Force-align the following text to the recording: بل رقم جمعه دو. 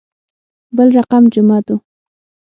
بل 0.75 0.87
رقم 0.99 1.23
جمعه 1.33 1.59
دو. 1.67 1.75